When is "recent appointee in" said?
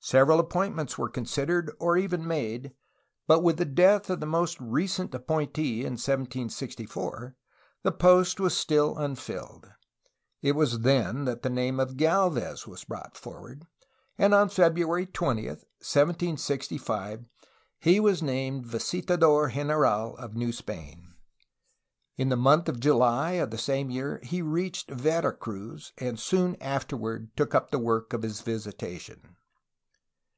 4.58-5.94